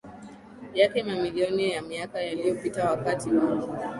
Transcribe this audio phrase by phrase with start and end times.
[0.73, 3.59] yake Mamilioni ya miaka iliyopita wakati wa